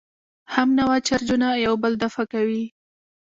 [0.55, 2.65] همنوع چارجونه یو بل دفع کوي.